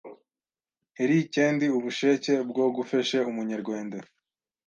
Heri 0.97 1.19
kendi 1.35 1.65
ubusheke 1.77 2.33
bwo 2.49 2.65
gufeshe 2.75 3.17
Umunyerwende 3.29 3.97